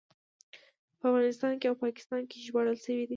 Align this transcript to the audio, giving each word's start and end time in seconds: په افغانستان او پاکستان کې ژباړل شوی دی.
په 0.99 1.05
افغانستان 1.09 1.53
او 1.69 1.75
پاکستان 1.85 2.21
کې 2.29 2.43
ژباړل 2.45 2.77
شوی 2.85 2.97
دی. 3.07 3.09